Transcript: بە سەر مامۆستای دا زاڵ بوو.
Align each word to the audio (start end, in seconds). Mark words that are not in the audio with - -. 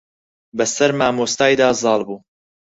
بە 0.57 0.65
سەر 0.75 0.91
مامۆستای 0.99 1.53
دا 1.61 1.67
زاڵ 1.81 1.99
بوو. 2.07 2.17